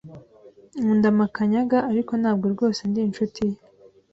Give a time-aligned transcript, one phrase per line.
[0.79, 3.57] Nkunda Makanyaga, ariko ntabwo rwose ndi inshuti ye.